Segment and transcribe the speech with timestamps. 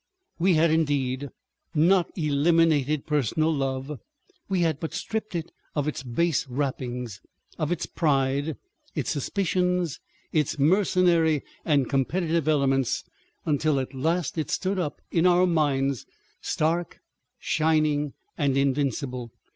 [0.39, 1.29] We had indeed
[1.75, 3.99] not eliminated personal love,
[4.49, 7.21] we had but stripped it of its base wrappings,
[7.59, 8.57] of its pride,
[8.95, 9.99] its suspicions,
[10.33, 13.03] its mercenary and competitive elements,
[13.45, 16.07] until at last it stood up in our minds
[16.41, 16.97] stark,
[17.37, 19.31] shining and invincible.